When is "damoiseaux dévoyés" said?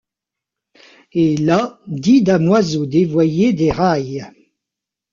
2.23-3.53